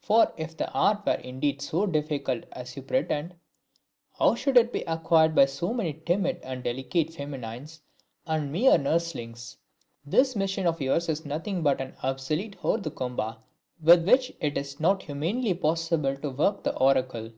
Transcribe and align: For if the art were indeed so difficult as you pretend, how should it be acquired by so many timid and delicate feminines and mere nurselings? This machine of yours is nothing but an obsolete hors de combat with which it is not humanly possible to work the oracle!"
For 0.00 0.32
if 0.38 0.56
the 0.56 0.70
art 0.72 1.04
were 1.04 1.16
indeed 1.20 1.60
so 1.60 1.84
difficult 1.84 2.44
as 2.52 2.74
you 2.76 2.82
pretend, 2.82 3.34
how 4.18 4.34
should 4.34 4.56
it 4.56 4.72
be 4.72 4.80
acquired 4.84 5.34
by 5.34 5.44
so 5.44 5.74
many 5.74 5.92
timid 6.06 6.40
and 6.42 6.64
delicate 6.64 7.12
feminines 7.12 7.82
and 8.26 8.50
mere 8.50 8.78
nurselings? 8.78 9.58
This 10.02 10.34
machine 10.34 10.66
of 10.66 10.80
yours 10.80 11.10
is 11.10 11.26
nothing 11.26 11.62
but 11.62 11.82
an 11.82 11.94
obsolete 12.02 12.54
hors 12.62 12.80
de 12.80 12.90
combat 12.90 13.36
with 13.78 14.08
which 14.08 14.32
it 14.40 14.56
is 14.56 14.80
not 14.80 15.02
humanly 15.02 15.52
possible 15.52 16.16
to 16.16 16.30
work 16.30 16.64
the 16.64 16.74
oracle!" 16.78 17.32